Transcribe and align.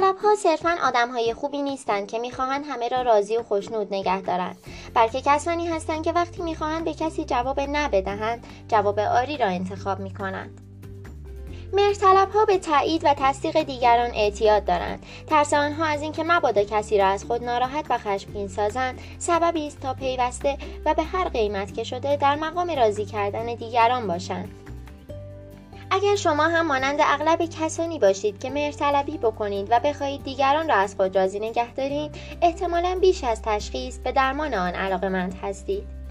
مهرطلب 0.00 0.18
ها 0.18 0.34
صرفا 0.34 0.76
آدم 0.82 1.10
های 1.10 1.34
خوبی 1.34 1.62
نیستند 1.62 2.06
که 2.06 2.18
می‌خواهند 2.18 2.64
همه 2.68 2.88
را 2.88 3.02
راضی 3.02 3.36
و 3.36 3.42
خوشنود 3.42 3.94
نگه 3.94 4.20
دارند. 4.20 4.56
بلکه 4.94 5.20
کسانی 5.20 5.66
هستند 5.66 6.04
که 6.04 6.12
وقتی 6.12 6.42
می‌خواهند 6.42 6.84
به 6.84 6.94
کسی 6.94 7.24
جواب 7.24 7.60
نه 7.60 7.88
بدهند 7.88 8.46
جواب 8.68 8.98
آری 8.98 9.36
را 9.36 9.46
انتخاب 9.46 10.00
می‌کنند. 10.00 10.60
مرطلب 11.72 12.30
ها 12.30 12.44
به 12.44 12.58
تایید 12.58 13.04
و 13.04 13.14
تصدیق 13.18 13.62
دیگران 13.62 14.10
اعتیاد 14.14 14.64
دارند. 14.64 15.06
ترس 15.26 15.54
آنها 15.54 15.84
از 15.84 16.02
اینکه 16.02 16.24
مبادا 16.24 16.64
کسی 16.64 16.98
را 16.98 17.06
از 17.06 17.24
خود 17.24 17.44
ناراحت 17.44 17.86
و 17.90 17.98
خشمگین 17.98 18.48
سازند 18.48 19.00
سببی 19.18 19.66
است 19.66 19.80
تا 19.80 19.94
پیوسته 19.94 20.58
و 20.84 20.94
به 20.94 21.02
هر 21.02 21.28
قیمت 21.28 21.74
که 21.74 21.84
شده 21.84 22.16
در 22.16 22.34
مقام 22.34 22.70
راضی 22.70 23.04
کردن 23.04 23.54
دیگران 23.54 24.06
باشند. 24.06 24.65
اگر 25.96 26.16
شما 26.16 26.42
هم 26.42 26.66
مانند 26.66 26.98
اغلب 27.02 27.44
کسانی 27.44 27.98
باشید 27.98 28.38
که 28.38 28.50
مهرطلبی 28.50 29.18
بکنید 29.18 29.68
و 29.70 29.80
بخواهید 29.84 30.24
دیگران 30.24 30.68
را 30.68 30.74
از 30.74 30.94
خود 30.94 31.16
راضی 31.16 31.38
نگه 31.38 31.74
دارید 31.74 32.14
احتمالا 32.42 32.98
بیش 33.00 33.24
از 33.24 33.42
تشخیص 33.42 33.98
به 33.98 34.12
درمان 34.12 34.54
آن 34.54 34.74
علاقمند 34.74 35.34
هستید. 35.42 36.05